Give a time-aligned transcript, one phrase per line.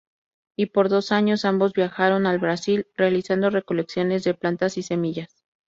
[0.57, 5.43] Y por dos años, ambos viajaron al Brasil, realizando recolecciones de plantas y semillas.